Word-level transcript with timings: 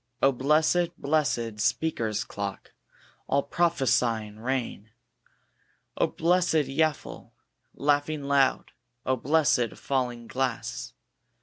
O 0.19 0.31
blessed, 0.31 0.99
blessed 0.99 1.59
Speaker's 1.59 2.23
clock, 2.23 2.73
All 3.27 3.43
prophesying 3.43 4.39
rain! 4.39 4.89
O 5.95 6.07
blessed 6.07 6.65
yaffil, 6.65 7.33
laughing 7.75 8.23
loud! 8.23 8.71
O 9.05 9.15
blessed 9.15 9.73
falling 9.77 10.25
glass! 10.25 10.93